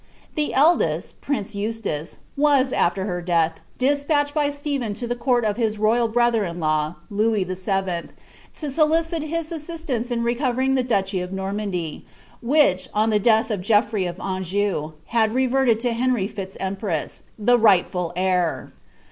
[0.33, 5.57] The eldest, prince Eustace, was, after her death, despatched by Stepbcs lo the court of
[5.57, 8.07] his royal brother in law, Louis VII.,
[8.55, 12.03] to solicit his tau^ ance in recovering the ducliy of Normandy,
[12.41, 17.59] which, on the death d Gcofijrey of .Anjou, had reverted to Henrj Fiiz Empress, tfie
[17.61, 18.71] righlfiil heir.